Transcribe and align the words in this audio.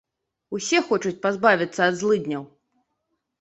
Усе 0.59 0.79
хочуць 0.87 1.19
пазбавіцца 1.25 1.81
ад 1.91 2.01
злыдняў. 2.01 2.43